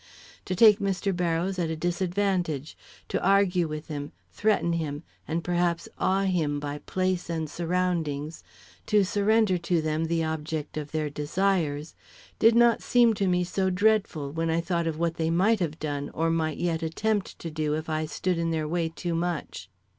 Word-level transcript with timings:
To 0.45 0.55
take 0.55 0.79
Mr. 0.79 1.15
Barrows 1.15 1.59
at 1.59 1.69
a 1.69 1.75
disadvantage, 1.75 2.75
to 3.07 3.21
argue 3.23 3.67
with 3.67 3.87
him, 3.87 4.13
threaten 4.31 4.73
him, 4.73 5.03
and 5.27 5.43
perhaps 5.43 5.87
awe 5.99 6.23
him 6.23 6.59
by 6.59 6.79
place 6.79 7.29
and 7.29 7.47
surroundings 7.47 8.43
to 8.87 9.03
surrender 9.05 9.59
to 9.59 9.79
them 9.79 10.05
the 10.05 10.23
object 10.23 10.75
of 10.75 10.91
their 10.91 11.11
desires, 11.11 11.93
did 12.39 12.55
not 12.55 12.81
seem 12.81 13.13
to 13.13 13.27
me 13.27 13.43
so 13.43 13.69
dreadful, 13.69 14.31
when 14.31 14.49
I 14.49 14.59
thought 14.59 14.87
of 14.87 14.97
what 14.97 15.17
they 15.17 15.29
might 15.29 15.59
have 15.59 15.77
done 15.77 16.09
or 16.15 16.31
might 16.31 16.57
yet 16.57 16.81
attempt 16.81 17.37
to 17.37 17.51
do 17.51 17.75
if 17.75 17.87
I 17.87 18.07
stood 18.07 18.39
in 18.39 18.49
their 18.49 18.67
way 18.67 18.89
too 18.89 19.13
much. 19.13 19.69